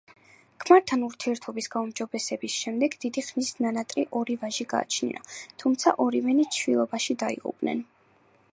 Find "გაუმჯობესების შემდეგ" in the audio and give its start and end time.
1.75-2.95